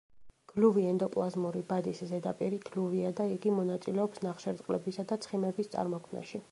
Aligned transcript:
გლუვი 0.51 0.85
ენდოპლაზმური 0.91 1.61
ბადის 1.73 2.01
ზედაპირი 2.13 2.61
გლუვია 2.71 3.13
და 3.21 3.29
იგი 3.37 3.55
მონაწილეობს 3.59 4.27
ნახშირწყლებისა 4.29 5.11
და 5.13 5.25
ცხიმების 5.27 5.75
წარმოქმნაში. 5.77 6.39